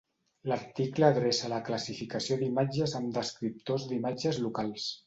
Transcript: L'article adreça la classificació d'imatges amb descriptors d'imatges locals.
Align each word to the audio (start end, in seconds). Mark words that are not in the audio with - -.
L'article 0.51 1.05
adreça 1.09 1.51
la 1.53 1.59
classificació 1.69 2.41
d'imatges 2.41 2.99
amb 3.03 3.15
descriptors 3.21 3.89
d'imatges 3.95 4.47
locals. 4.49 4.95